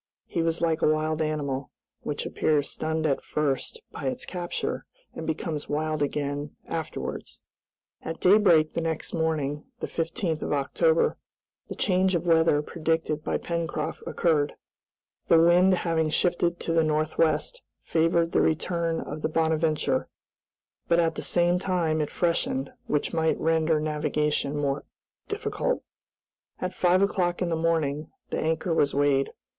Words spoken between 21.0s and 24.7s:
the same time it freshened, which might render navigation